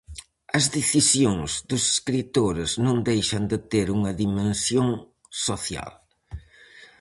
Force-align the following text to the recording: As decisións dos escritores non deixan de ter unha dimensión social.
As 0.57 0.65
decisións 0.77 1.51
dos 1.69 1.83
escritores 1.95 2.71
non 2.85 2.97
deixan 3.09 3.43
de 3.51 3.57
ter 3.71 3.87
unha 3.97 4.11
dimensión 4.23 4.87
social. 5.45 5.91